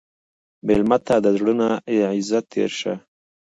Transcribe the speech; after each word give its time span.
مېلمه 0.65 0.97
ته 1.05 1.15
د 1.25 1.27
زړه 1.37 1.53
نه 1.59 1.69
د 1.89 1.91
عزت 2.13 2.43
تېر 2.53 2.71
شه. 2.79 2.93